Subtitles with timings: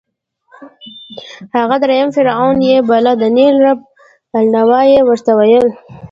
[1.55, 3.79] هغه درېیم فرعون یې باله، د نېل رب
[4.37, 5.67] النوع یې ورته ویل.